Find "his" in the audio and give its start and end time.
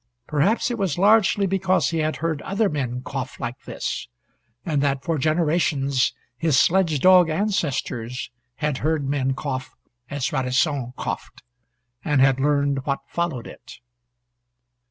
6.39-6.59